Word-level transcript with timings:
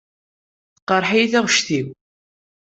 Teqreḥ-iyi 0.75 1.27
taɣect-iw. 1.31 1.87